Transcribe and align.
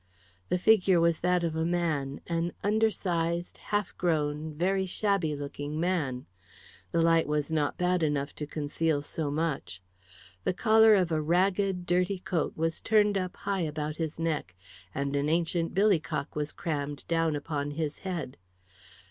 The 0.49 0.57
figure 0.57 0.99
was 0.99 1.19
that 1.19 1.43
of 1.43 1.55
a 1.55 1.63
man 1.63 2.21
an 2.25 2.53
undersized, 2.63 3.59
half 3.59 3.95
grown, 3.99 4.55
very 4.55 4.87
shabby 4.87 5.35
looking 5.35 5.79
man. 5.79 6.25
The 6.91 7.03
light 7.03 7.27
was 7.27 7.51
not 7.51 7.77
bad 7.77 8.01
enough 8.01 8.33
to 8.37 8.47
conceal 8.47 9.03
so 9.03 9.29
much. 9.29 9.79
The 10.43 10.55
collar 10.55 10.95
of 10.95 11.11
a 11.11 11.21
ragged, 11.21 11.85
dirty 11.85 12.17
coat 12.17 12.57
was 12.57 12.81
turned 12.81 13.15
up 13.15 13.35
high 13.37 13.61
about 13.61 13.97
his 13.97 14.17
neck, 14.17 14.55
and 14.95 15.15
an 15.15 15.29
ancient 15.29 15.75
billycock 15.75 16.35
was 16.35 16.51
crammed 16.51 17.05
down 17.07 17.35
upon 17.35 17.69
his 17.69 17.99
head. 17.99 18.37